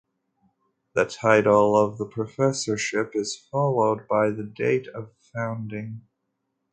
[0.95, 6.01] The title of the professorship is followed by the date of founding.